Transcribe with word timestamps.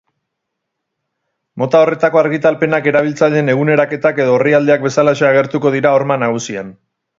Mota 1.63 1.81
horretako 1.83 2.21
argitalpenak 2.21 2.89
erabiltzaileen 2.93 3.53
eguneraketak 3.55 4.25
edo 4.25 4.35
orrialdeak 4.41 4.89
bezalaxe 4.89 5.31
agertuko 5.31 5.77
dira 5.79 5.95
horma 6.01 6.21
nagusian. 6.27 6.77